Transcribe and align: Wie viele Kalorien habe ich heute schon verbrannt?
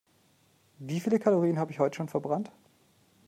Wie 0.79 0.99
viele 0.99 1.19
Kalorien 1.19 1.59
habe 1.59 1.71
ich 1.71 1.77
heute 1.77 1.97
schon 1.97 2.09
verbrannt? 2.09 2.51